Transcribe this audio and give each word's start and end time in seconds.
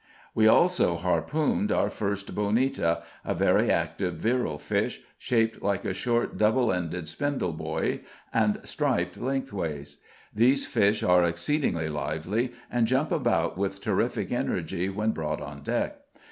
We 0.33 0.47
also 0.47 0.97
harpooned 0.97 1.71
our 1.71 1.91
first 1.91 2.33
bonita, 2.33 3.03
a 3.23 3.35
very 3.35 3.69
active, 3.69 4.15
virile 4.15 4.57
fish, 4.57 4.99
shaped 5.19 5.61
like 5.61 5.85
a 5.85 5.93
short 5.93 6.39
double 6.39 6.73
ended 6.73 7.07
spindle 7.07 7.53
buoy, 7.53 8.01
and 8.33 8.59
striped 8.63 9.15
lengthwise. 9.17 9.99
These 10.33 10.65
fish 10.65 11.03
are 11.03 11.23
exceedingly 11.23 11.87
lively 11.87 12.51
and 12.71 12.87
jump 12.87 13.11
about 13.11 13.59
with 13.59 13.79
terrific 13.79 14.31
energy 14.31 14.89
when 14.89 15.11
brought 15.11 15.39
on 15.39 15.61
deck. 15.61 15.99